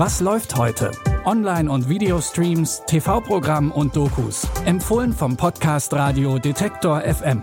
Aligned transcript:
Was 0.00 0.20
läuft 0.20 0.54
heute? 0.54 0.92
Online- 1.24 1.68
und 1.68 1.88
Videostreams, 1.88 2.82
TV-Programm 2.86 3.72
und 3.72 3.96
Dokus. 3.96 4.46
Empfohlen 4.64 5.12
vom 5.12 5.36
Podcast 5.36 5.92
Radio 5.92 6.38
Detektor 6.38 7.00
FM. 7.00 7.42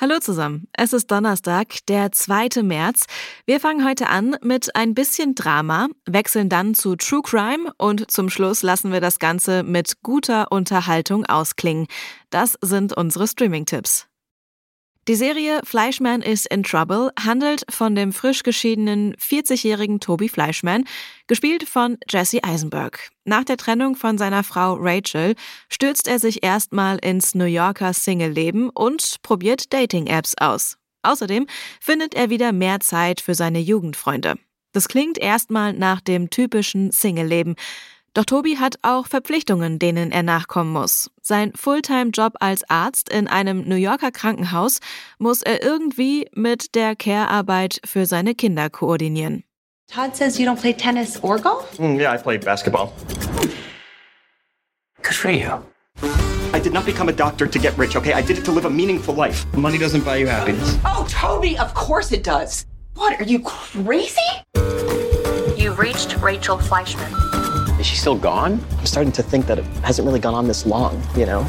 Hallo 0.00 0.18
zusammen, 0.18 0.66
es 0.72 0.92
ist 0.92 1.12
Donnerstag, 1.12 1.86
der 1.86 2.10
2. 2.10 2.60
März. 2.64 3.04
Wir 3.46 3.60
fangen 3.60 3.86
heute 3.86 4.08
an 4.08 4.36
mit 4.42 4.74
ein 4.74 4.94
bisschen 4.94 5.36
Drama, 5.36 5.86
wechseln 6.06 6.48
dann 6.48 6.74
zu 6.74 6.96
True 6.96 7.22
Crime 7.22 7.72
und 7.78 8.10
zum 8.10 8.30
Schluss 8.30 8.64
lassen 8.64 8.90
wir 8.90 9.00
das 9.00 9.20
Ganze 9.20 9.62
mit 9.62 10.02
guter 10.02 10.50
Unterhaltung 10.50 11.24
ausklingen. 11.26 11.86
Das 12.30 12.58
sind 12.62 12.96
unsere 12.96 13.28
Streaming-Tipps. 13.28 14.08
Die 15.08 15.14
Serie 15.14 15.62
Fleischman 15.64 16.20
is 16.20 16.44
in 16.44 16.62
Trouble 16.62 17.10
handelt 17.18 17.64
von 17.70 17.94
dem 17.94 18.12
frisch 18.12 18.42
geschiedenen 18.42 19.16
40-jährigen 19.16 20.00
Toby 20.00 20.28
Fleischman, 20.28 20.84
gespielt 21.26 21.66
von 21.66 21.96
Jesse 22.10 22.44
Eisenberg. 22.44 23.08
Nach 23.24 23.42
der 23.42 23.56
Trennung 23.56 23.96
von 23.96 24.18
seiner 24.18 24.44
Frau 24.44 24.74
Rachel 24.78 25.34
stürzt 25.70 26.08
er 26.08 26.18
sich 26.18 26.44
erstmal 26.44 26.98
ins 26.98 27.34
New 27.34 27.46
Yorker 27.46 27.94
Single-Leben 27.94 28.68
und 28.68 29.16
probiert 29.22 29.72
Dating-Apps 29.72 30.34
aus. 30.36 30.76
Außerdem 31.02 31.46
findet 31.80 32.12
er 32.14 32.28
wieder 32.28 32.52
mehr 32.52 32.80
Zeit 32.80 33.22
für 33.22 33.34
seine 33.34 33.60
Jugendfreunde. 33.60 34.34
Das 34.72 34.88
klingt 34.88 35.16
erstmal 35.16 35.72
nach 35.72 36.02
dem 36.02 36.28
typischen 36.28 36.92
Single-Leben. 36.92 37.56
Doch 38.14 38.24
Tobi 38.24 38.58
hat 38.58 38.76
auch 38.82 39.06
Verpflichtungen, 39.06 39.78
denen 39.78 40.10
er 40.10 40.22
nachkommen 40.22 40.72
muss. 40.72 41.10
Sein 41.22 41.52
Fulltime-Job 41.54 42.34
als 42.40 42.68
Arzt 42.68 43.08
in 43.08 43.28
einem 43.28 43.68
New 43.68 43.76
Yorker 43.76 44.10
Krankenhaus 44.10 44.80
muss 45.18 45.42
er 45.42 45.62
irgendwie 45.62 46.28
mit 46.34 46.74
der 46.74 46.96
Care-Arbeit 46.96 47.80
für 47.84 48.06
seine 48.06 48.34
Kinder 48.34 48.70
koordinieren. 48.70 49.44
Todd 49.88 50.14
says 50.14 50.38
you 50.38 50.46
don't 50.46 50.60
play 50.60 50.74
tennis 50.74 51.22
or 51.22 51.38
golf? 51.38 51.78
Mm, 51.78 51.98
yeah, 51.98 52.12
I 52.12 52.18
play 52.18 52.36
basketball. 52.36 52.92
Good 55.02 55.14
for 55.14 55.30
you. 55.30 55.62
I 56.52 56.60
did 56.60 56.72
not 56.72 56.84
become 56.84 57.08
a 57.08 57.12
doctor 57.12 57.46
to 57.46 57.58
get 57.58 57.76
rich, 57.78 57.96
okay? 57.96 58.12
I 58.12 58.20
did 58.20 58.36
it 58.38 58.44
to 58.44 58.52
live 58.52 58.66
a 58.66 58.70
meaningful 58.70 59.14
life. 59.14 59.46
Money 59.54 59.78
doesn't 59.78 60.04
buy 60.04 60.16
you 60.16 60.26
happiness. 60.26 60.76
Oh, 60.84 61.06
Toby, 61.08 61.58
of 61.58 61.72
course 61.72 62.12
it 62.12 62.22
does. 62.22 62.66
What, 62.96 63.18
are 63.20 63.24
you 63.24 63.40
crazy? 63.40 64.20
You've 65.56 65.78
reached 65.78 66.16
Rachel 66.18 66.58
Fleischman. 66.58 67.47
Is 67.78 67.86
she 67.86 67.94
still 67.94 68.16
gone? 68.16 68.64
I'm 68.78 68.86
starting 68.86 69.12
to 69.12 69.22
think 69.22 69.46
that 69.46 69.60
it 69.60 69.64
hasn't 69.84 70.04
really 70.04 70.18
gone 70.18 70.34
on 70.34 70.48
this 70.48 70.66
long, 70.66 71.00
you 71.16 71.26
know? 71.26 71.44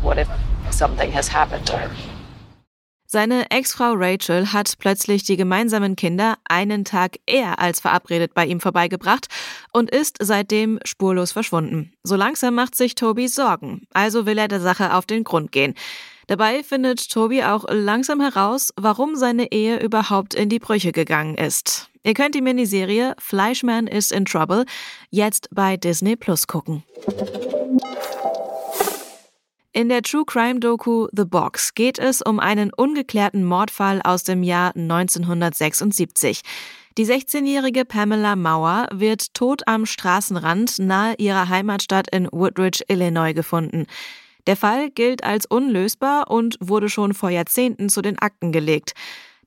What 0.00 0.18
if 0.18 0.28
something 0.70 1.10
has 1.10 1.26
happened 1.26 1.66
to 1.66 1.78
her? 1.78 2.15
Seine 3.08 3.50
Ex-Frau 3.50 3.92
Rachel 3.94 4.52
hat 4.52 4.74
plötzlich 4.78 5.22
die 5.22 5.36
gemeinsamen 5.36 5.94
Kinder 5.94 6.36
einen 6.44 6.84
Tag 6.84 7.18
eher 7.26 7.60
als 7.60 7.80
verabredet 7.80 8.34
bei 8.34 8.44
ihm 8.46 8.60
vorbeigebracht 8.60 9.28
und 9.72 9.90
ist 9.90 10.16
seitdem 10.20 10.80
spurlos 10.84 11.30
verschwunden. 11.30 11.92
So 12.02 12.16
langsam 12.16 12.54
macht 12.54 12.74
sich 12.74 12.96
Toby 12.96 13.28
Sorgen, 13.28 13.86
also 13.92 14.26
will 14.26 14.38
er 14.38 14.48
der 14.48 14.60
Sache 14.60 14.94
auf 14.94 15.06
den 15.06 15.22
Grund 15.22 15.52
gehen. 15.52 15.74
Dabei 16.26 16.64
findet 16.64 17.08
Toby 17.08 17.44
auch 17.44 17.64
langsam 17.68 18.20
heraus, 18.20 18.72
warum 18.76 19.14
seine 19.14 19.52
Ehe 19.52 19.78
überhaupt 19.78 20.34
in 20.34 20.48
die 20.48 20.58
Brüche 20.58 20.90
gegangen 20.90 21.36
ist. 21.36 21.88
Ihr 22.02 22.14
könnt 22.14 22.34
die 22.34 22.40
Miniserie 22.40 23.14
Fleischman 23.18 23.86
is 23.86 24.10
in 24.10 24.24
Trouble 24.24 24.64
jetzt 25.10 25.48
bei 25.52 25.76
Disney 25.76 26.16
Plus 26.16 26.48
gucken. 26.48 26.82
In 29.76 29.90
der 29.90 30.00
True 30.00 30.24
Crime 30.24 30.58
Doku 30.58 31.06
The 31.12 31.26
Box 31.26 31.74
geht 31.74 31.98
es 31.98 32.22
um 32.22 32.40
einen 32.40 32.72
ungeklärten 32.72 33.44
Mordfall 33.44 34.00
aus 34.02 34.24
dem 34.24 34.42
Jahr 34.42 34.74
1976. 34.74 36.40
Die 36.96 37.04
16-jährige 37.04 37.84
Pamela 37.84 38.36
Mauer 38.36 38.88
wird 38.90 39.34
tot 39.34 39.68
am 39.68 39.84
Straßenrand 39.84 40.78
nahe 40.78 41.14
ihrer 41.18 41.50
Heimatstadt 41.50 42.08
in 42.10 42.26
Woodridge, 42.32 42.84
Illinois 42.88 43.34
gefunden. 43.34 43.84
Der 44.46 44.56
Fall 44.56 44.88
gilt 44.88 45.24
als 45.24 45.44
unlösbar 45.44 46.30
und 46.30 46.56
wurde 46.58 46.88
schon 46.88 47.12
vor 47.12 47.28
Jahrzehnten 47.28 47.90
zu 47.90 48.00
den 48.00 48.18
Akten 48.18 48.52
gelegt. 48.52 48.94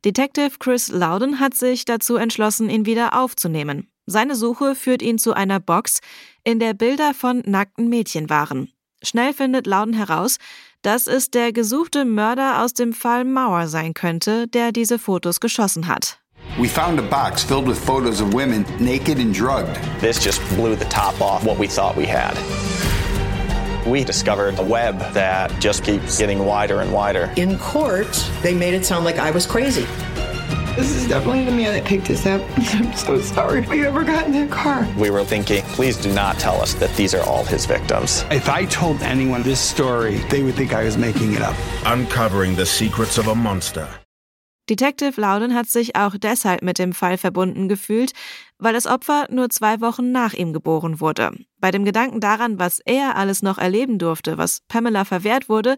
Detective 0.05 0.59
Chris 0.59 0.89
Loudon 0.89 1.39
hat 1.39 1.55
sich 1.55 1.85
dazu 1.85 2.17
entschlossen, 2.17 2.69
ihn 2.69 2.85
wieder 2.85 3.19
aufzunehmen. 3.19 3.89
Seine 4.05 4.35
Suche 4.35 4.75
führt 4.75 5.01
ihn 5.01 5.17
zu 5.17 5.33
einer 5.33 5.59
Box, 5.59 6.01
in 6.43 6.59
der 6.59 6.75
Bilder 6.75 7.15
von 7.15 7.41
nackten 7.47 7.89
Mädchen 7.89 8.29
waren. 8.29 8.71
Schnell 9.03 9.33
findet 9.33 9.65
Loudon 9.65 9.93
heraus, 9.93 10.37
dass 10.81 11.07
es 11.07 11.29
der 11.29 11.51
gesuchte 11.51 12.05
Mörder 12.05 12.63
aus 12.63 12.73
dem 12.73 12.93
Fall 12.93 13.25
Mauer 13.25 13.67
sein 13.67 13.93
könnte, 13.93 14.47
der 14.47 14.71
diese 14.71 14.99
Fotos 14.99 15.39
geschossen 15.39 15.87
hat. 15.87 16.19
We 16.57 16.67
found 16.67 16.99
a 16.99 17.03
box 17.03 17.43
filled 17.43 17.67
with 17.67 17.77
photos 17.77 18.21
of 18.21 18.33
women 18.33 18.65
naked 18.79 19.19
and 19.19 19.33
drugged. 19.33 19.77
This 20.01 20.23
just 20.23 20.41
blew 20.55 20.75
the 20.75 20.85
top 20.85 21.19
off 21.21 21.45
what 21.45 21.57
we 21.57 21.67
thought 21.67 21.95
we 21.95 22.05
had. 22.05 22.37
We 23.85 24.03
discovered 24.03 24.59
a 24.59 24.63
web 24.63 24.99
that 25.13 25.51
just 25.59 25.83
keeps 25.83 26.17
getting 26.17 26.45
wider 26.45 26.81
and 26.81 26.91
wider. 26.91 27.31
In 27.35 27.57
court, 27.57 28.13
they 28.41 28.53
made 28.53 28.73
it 28.73 28.85
sound 28.85 29.05
like 29.05 29.17
I 29.19 29.31
was 29.31 29.45
crazy. 29.45 29.85
This 30.79 30.95
is 30.95 31.09
definitely 31.09 31.43
the 31.43 31.51
man 31.51 31.73
that 31.73 31.83
picked 31.83 32.09
us 32.09 32.25
up. 32.25 32.41
I'm 32.57 32.93
so 32.93 33.19
sorry 33.19 33.59
we 33.67 33.85
ever 33.85 34.05
got 34.05 34.27
in 34.27 34.31
that 34.31 34.49
car. 34.49 34.87
We 34.97 35.09
were 35.09 35.25
thinking, 35.25 35.61
please 35.75 35.97
do 35.97 36.09
not 36.13 36.39
tell 36.39 36.61
us 36.61 36.73
that 36.75 36.95
these 36.95 37.13
are 37.13 37.21
all 37.27 37.43
his 37.43 37.65
victims. 37.65 38.23
If 38.31 38.47
I 38.47 38.63
told 38.63 39.01
anyone 39.01 39.43
this 39.43 39.59
story, 39.59 40.19
they 40.29 40.41
would 40.41 40.55
think 40.55 40.71
I 40.73 40.85
was 40.85 40.97
making 40.97 41.33
it 41.33 41.41
up. 41.41 41.53
Uncovering 41.85 42.55
the 42.55 42.65
secrets 42.65 43.17
of 43.17 43.27
a 43.27 43.35
monster. 43.35 43.89
Detective 44.67 45.17
Loudon 45.17 45.53
hat 45.53 45.67
sich 45.67 45.97
auch 45.97 46.15
deshalb 46.15 46.61
mit 46.61 46.79
dem 46.79 46.93
Fall 46.93 47.17
verbunden 47.17 47.67
gefühlt, 47.67 48.13
weil 48.57 48.71
das 48.71 48.87
Opfer 48.87 49.27
nur 49.29 49.49
zwei 49.49 49.81
Wochen 49.81 50.13
nach 50.13 50.33
ihm 50.33 50.53
geboren 50.53 51.01
wurde. 51.01 51.31
Bei 51.59 51.71
dem 51.71 51.83
Gedanken 51.83 52.21
daran, 52.21 52.57
was 52.57 52.79
er 52.85 53.17
alles 53.17 53.41
noch 53.41 53.57
erleben 53.57 53.97
durfte, 53.97 54.37
was 54.37 54.61
Pamela 54.69 55.03
verwehrt 55.03 55.49
wurde, 55.49 55.75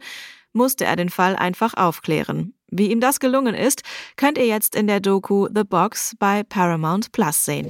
musste 0.53 0.85
er 0.85 0.95
den 0.95 1.09
Fall 1.09 1.35
einfach 1.35 1.73
aufklären. 1.73 2.53
Wie 2.73 2.89
ihm 2.89 3.01
das 3.01 3.19
gelungen 3.19 3.53
ist, 3.53 3.83
könnt 4.15 4.37
ihr 4.37 4.47
jetzt 4.47 4.75
in 4.77 4.87
der 4.87 5.01
Doku 5.01 5.49
The 5.53 5.65
Box 5.65 6.15
bei 6.17 6.43
Paramount 6.43 7.11
Plus 7.11 7.43
sehen. 7.43 7.69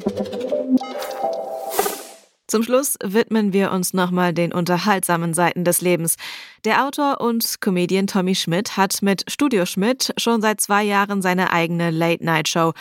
Zum 2.46 2.62
Schluss 2.62 2.98
widmen 3.04 3.52
wir 3.52 3.72
uns 3.72 3.94
nochmal 3.94 4.32
den 4.32 4.54
unterhaltsamen 4.54 5.34
Seiten 5.34 5.64
des 5.64 5.82
Lebens. 5.82 6.18
Der 6.66 6.86
Autor 6.86 7.20
und 7.20 7.62
Comedian 7.62 8.06
Tommy 8.06 8.36
Schmidt 8.36 8.78
hat 8.78 9.02
mit 9.02 9.24
Studio 9.28 9.66
Schmidt 9.66 10.14
schon 10.18 10.40
seit 10.40 10.62
zwei 10.62 10.84
Jahren 10.84 11.24
seine 11.24 11.52
eigene 11.52 11.90
Late-Night-Show. 11.90 12.74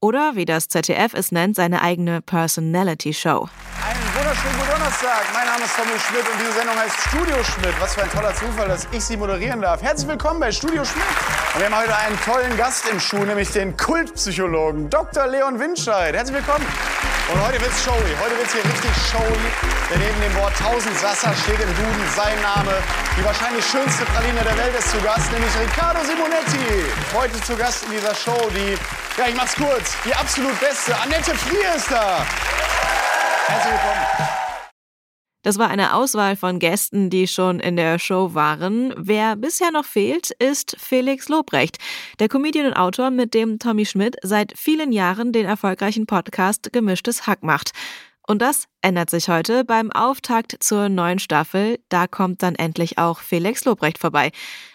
Oder 0.00 0.34
wie 0.34 0.46
das 0.46 0.68
ZDF 0.68 1.14
es 1.14 1.30
nennt, 1.30 1.54
seine 1.54 1.82
eigene 1.82 2.22
Personality-Show. 2.22 3.48
Einen 3.86 4.14
wunderschönen 4.16 4.56
guten 4.58 4.70
Donnerstag. 4.70 5.26
Mein 5.32 5.46
Name 5.46 5.64
ist 5.64 5.76
Tommy 5.76 5.98
Schmidt 5.98 6.22
und 6.22 6.40
diese 6.40 6.52
Sendung 6.54 6.76
heißt 6.76 6.96
Studio 7.08 7.44
Schmidt. 7.44 7.80
Was 7.80 7.94
für 7.94 8.02
ein 8.02 8.10
toller 8.10 8.34
Zufall, 8.34 8.66
dass 8.66 8.88
ich 8.90 9.04
sie 9.04 9.16
moderieren 9.16 9.60
darf. 9.60 9.80
Herzlich 9.80 10.08
willkommen 10.08 10.40
bei 10.40 10.50
Studio 10.50 10.84
Schmidt. 10.84 11.04
Und 11.58 11.64
wir 11.64 11.76
haben 11.76 11.82
heute 11.82 11.98
einen 11.98 12.20
tollen 12.20 12.56
Gast 12.56 12.88
im 12.88 13.00
Schuh, 13.00 13.24
nämlich 13.24 13.50
den 13.50 13.76
Kultpsychologen 13.76 14.88
Dr. 14.90 15.26
Leon 15.26 15.58
Winscheid. 15.58 16.14
Herzlich 16.14 16.36
willkommen. 16.36 16.64
Und 17.34 17.44
heute 17.44 17.60
wird's 17.60 17.82
showy. 17.82 18.14
Heute 18.22 18.38
wird's 18.38 18.52
hier 18.52 18.64
richtig 18.64 18.92
showy. 19.10 19.42
Denn 19.90 19.98
neben 19.98 20.20
dem 20.20 20.36
Wort 20.36 20.52
1000 20.56 20.96
Sasser 20.96 21.34
steht 21.34 21.58
im 21.58 21.74
Duden 21.74 22.06
sein 22.14 22.40
Name. 22.42 22.70
Die 23.18 23.24
wahrscheinlich 23.24 23.66
schönste 23.66 24.04
Praline 24.04 24.40
der 24.44 24.56
Welt 24.56 24.78
ist 24.78 24.88
zu 24.88 25.00
Gast, 25.00 25.32
nämlich 25.32 25.50
Riccardo 25.58 25.98
Simonetti. 26.04 26.86
Heute 27.12 27.40
zu 27.40 27.56
Gast 27.56 27.82
in 27.86 27.90
dieser 27.90 28.14
Show, 28.14 28.38
die, 28.54 28.78
ja, 29.20 29.26
ich 29.26 29.34
mach's 29.34 29.56
kurz, 29.56 29.96
die 30.04 30.14
absolut 30.14 30.54
beste. 30.60 30.94
Annette 30.96 31.34
Frier 31.34 31.74
ist 31.74 31.90
da. 31.90 32.24
Herzlich 33.48 33.72
willkommen. 33.72 34.47
Das 35.42 35.56
war 35.56 35.68
eine 35.68 35.94
Auswahl 35.94 36.34
von 36.34 36.58
Gästen, 36.58 37.10
die 37.10 37.28
schon 37.28 37.60
in 37.60 37.76
der 37.76 37.98
Show 37.98 38.34
waren. 38.34 38.92
Wer 38.96 39.36
bisher 39.36 39.70
noch 39.70 39.84
fehlt, 39.84 40.30
ist 40.32 40.76
Felix 40.78 41.28
Lobrecht, 41.28 41.78
der 42.18 42.28
Comedian 42.28 42.66
und 42.66 42.74
Autor, 42.74 43.10
mit 43.10 43.34
dem 43.34 43.58
Tommy 43.58 43.86
Schmidt 43.86 44.16
seit 44.22 44.58
vielen 44.58 44.90
Jahren 44.90 45.32
den 45.32 45.46
erfolgreichen 45.46 46.06
Podcast 46.06 46.72
Gemischtes 46.72 47.26
Hack 47.26 47.44
macht. 47.44 47.70
Und 48.26 48.42
das 48.42 48.64
ändert 48.82 49.08
sich 49.08 49.30
heute 49.30 49.64
beim 49.64 49.90
Auftakt 49.90 50.56
zur 50.60 50.90
neuen 50.90 51.18
Staffel. 51.18 51.78
Da 51.88 52.06
kommt 52.06 52.42
dann 52.42 52.56
endlich 52.56 52.98
auch 52.98 53.20
Felix 53.20 53.64
Lobrecht 53.64 53.96
vorbei. 53.96 54.32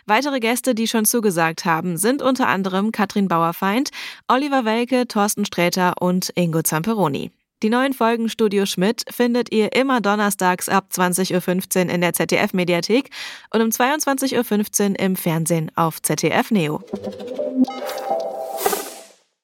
Weitere 0.07 0.39
Gäste, 0.39 0.73
die 0.73 0.87
schon 0.87 1.05
zugesagt 1.05 1.63
haben, 1.65 1.97
sind 1.97 2.23
unter 2.23 2.47
anderem 2.47 2.91
Katrin 2.91 3.27
Bauerfeind, 3.27 3.91
Oliver 4.27 4.65
Welke, 4.65 5.07
Thorsten 5.07 5.45
Sträter 5.45 6.01
und 6.01 6.31
Ingo 6.35 6.63
Zamperoni. 6.63 7.31
Die 7.63 7.69
neuen 7.69 7.93
Folgen 7.93 8.27
Studio 8.27 8.65
Schmidt 8.65 9.05
findet 9.09 9.53
ihr 9.53 9.73
immer 9.73 10.01
donnerstags 10.01 10.67
ab 10.67 10.89
20.15 10.93 11.85
Uhr 11.85 11.93
in 11.93 12.01
der 12.01 12.11
ZDF-Mediathek 12.11 13.09
und 13.53 13.61
um 13.61 13.69
22.15 13.69 14.89
Uhr 14.89 14.99
im 14.99 15.15
Fernsehen 15.15 15.71
auf 15.75 16.01
ZDF 16.01 16.51
Neo. 16.51 16.83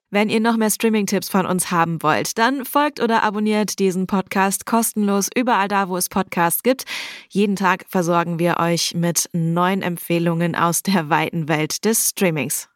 Wenn 0.09 0.27
ihr 0.27 0.41
noch 0.41 0.57
mehr 0.57 0.69
Streaming-Tipps 0.69 1.29
von 1.29 1.45
uns 1.45 1.71
haben 1.71 2.03
wollt, 2.03 2.37
dann 2.37 2.65
folgt 2.65 2.99
oder 2.99 3.23
abonniert 3.23 3.79
diesen 3.79 4.05
Podcast 4.05 4.65
kostenlos 4.65 5.29
überall 5.33 5.69
da, 5.69 5.87
wo 5.87 5.95
es 5.95 6.09
Podcasts 6.09 6.61
gibt. 6.61 6.83
Jeden 7.29 7.55
Tag 7.55 7.85
versorgen 7.87 8.37
wir 8.37 8.57
euch 8.59 8.95
mit 8.95 9.29
neuen 9.31 9.81
Empfehlungen 9.81 10.57
aus 10.57 10.83
der 10.83 11.09
weiten 11.09 11.47
Welt 11.47 11.85
des 11.85 12.09
Streamings. 12.09 12.67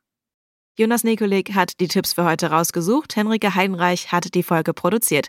Jonas 0.76 1.04
Nikolik 1.04 1.54
hat 1.54 1.80
die 1.80 1.88
Tipps 1.88 2.14
für 2.14 2.26
heute 2.26 2.50
rausgesucht. 2.50 3.16
Henrike 3.16 3.54
Heidenreich 3.54 4.12
hat 4.12 4.34
die 4.34 4.42
Folge 4.42 4.74
produziert. 4.74 5.28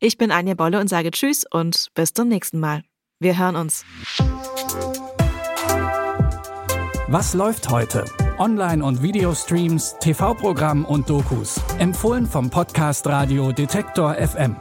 Ich 0.00 0.16
bin 0.16 0.30
Anja 0.30 0.54
Bolle 0.54 0.80
und 0.80 0.88
sage 0.88 1.10
Tschüss 1.10 1.44
und 1.50 1.88
bis 1.94 2.14
zum 2.14 2.28
nächsten 2.28 2.60
Mal. 2.60 2.82
Wir 3.20 3.38
hören 3.38 3.56
uns. 3.56 3.84
Was 7.08 7.34
läuft 7.34 7.68
heute? 7.68 8.06
Online- 8.38 8.82
und 8.82 9.02
Videostreams, 9.02 9.96
TV-Programm 10.00 10.86
und 10.86 11.10
Dokus. 11.10 11.60
Empfohlen 11.78 12.26
vom 12.26 12.48
Podcast 12.48 13.06
Radio 13.06 13.52
Detektor 13.52 14.14
FM. 14.14 14.56